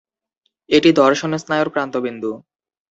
এটি 0.69 0.89
দর্শন 1.01 1.31
স্নায়ুর 1.37 1.69
প্রান্তবিন্দু। 1.73 2.31